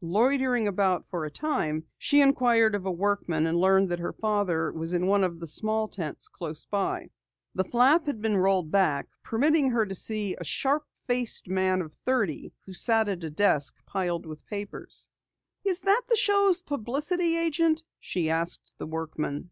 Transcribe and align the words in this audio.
Loitering 0.00 0.66
about 0.66 1.08
for 1.08 1.24
a 1.24 1.30
time, 1.30 1.84
she 1.96 2.20
inquired 2.20 2.74
of 2.74 2.84
a 2.84 2.90
workman 2.90 3.46
and 3.46 3.56
learned 3.56 3.88
that 3.90 4.00
her 4.00 4.12
father 4.12 4.72
was 4.72 4.92
in 4.92 5.06
one 5.06 5.22
of 5.22 5.38
the 5.38 5.46
small 5.46 5.86
tents 5.86 6.26
close 6.26 6.64
by. 6.64 7.08
The 7.54 7.62
flap 7.62 8.06
had 8.08 8.20
been 8.20 8.36
rolled 8.36 8.72
back, 8.72 9.06
permitting 9.22 9.70
her 9.70 9.86
to 9.86 9.94
see 9.94 10.34
a 10.34 10.42
sharp 10.42 10.84
faced 11.06 11.48
man 11.48 11.80
of 11.80 11.94
thirty 11.94 12.52
who 12.66 12.72
sat 12.72 13.08
at 13.08 13.22
a 13.22 13.30
desk 13.30 13.76
piled 13.86 14.26
with 14.26 14.44
papers. 14.46 15.08
"Is 15.64 15.78
that 15.82 16.02
the 16.08 16.16
show's 16.16 16.60
publicity 16.60 17.36
agent?" 17.36 17.84
she 18.00 18.28
asked 18.28 18.74
the 18.78 18.86
workman. 18.88 19.50